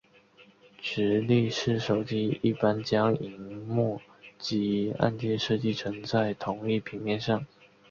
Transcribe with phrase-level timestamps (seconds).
[0.79, 4.01] 直立式手机一般将萤幕
[4.39, 7.45] 及按键设计成在同一平面上。